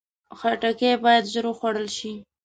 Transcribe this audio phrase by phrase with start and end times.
[0.39, 2.13] خټکی باید ژر وخوړل شي.